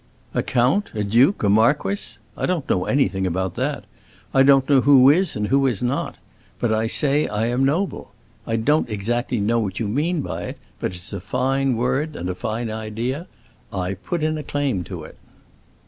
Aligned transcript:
"A 0.33 0.41
count, 0.41 0.89
a 0.95 1.03
duke, 1.03 1.43
a 1.43 1.47
marquis? 1.47 2.17
I 2.35 2.47
don't 2.47 2.67
know 2.67 2.85
anything 2.85 3.27
about 3.27 3.53
that, 3.53 3.83
I 4.33 4.41
don't 4.41 4.67
know 4.67 4.81
who 4.81 5.11
is 5.11 5.35
and 5.35 5.49
who 5.49 5.67
is 5.67 5.83
not. 5.83 6.15
But 6.57 6.73
I 6.73 6.87
say 6.87 7.27
I 7.27 7.45
am 7.45 7.63
noble. 7.63 8.11
I 8.47 8.55
don't 8.55 8.89
exactly 8.89 9.39
know 9.39 9.59
what 9.59 9.79
you 9.79 9.87
mean 9.87 10.21
by 10.21 10.41
it, 10.45 10.57
but 10.79 10.95
it's 10.95 11.13
a 11.13 11.19
fine 11.19 11.75
word 11.77 12.15
and 12.15 12.31
a 12.31 12.33
fine 12.33 12.71
idea; 12.71 13.27
I 13.71 13.93
put 13.93 14.23
in 14.23 14.39
a 14.39 14.43
claim 14.43 14.83
to 14.85 15.03
it." 15.03 15.17